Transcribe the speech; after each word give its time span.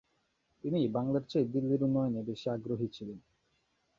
তিনি 0.63 0.79
বাংলার 0.87 1.23
চেয়ে 1.27 1.51
দিল্লির 1.53 1.81
উন্নয়নে 1.83 2.21
বেশি 2.29 2.47
আগ্রহী 2.49 2.87
ছিলেন। 2.87 3.19